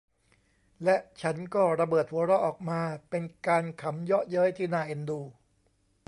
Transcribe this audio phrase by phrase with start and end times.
[0.83, 5.19] และฉันก็ระเบิดหัวเราะออกมา เป็นการขำเยาะเย้ยที่น่าเอ็นดู